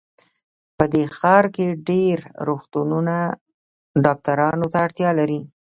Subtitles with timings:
[0.77, 2.17] په دې ښار کې ډېر
[2.47, 3.15] روغتونونه
[4.05, 5.41] ډاکټرانو ته اړتیا لري